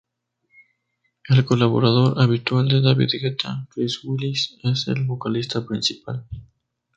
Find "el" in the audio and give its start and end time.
1.29-1.45, 4.87-5.03